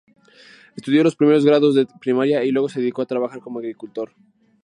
Estudió 0.75 1.03
los 1.03 1.15
primeros 1.15 1.45
grados 1.45 1.75
de 1.75 1.85
primaria 1.85 2.43
y 2.43 2.49
luego 2.49 2.67
se 2.69 2.79
dedicó 2.79 3.03
a 3.03 3.05
trabajar 3.05 3.39
como 3.39 3.59
agricultor. 3.59 4.11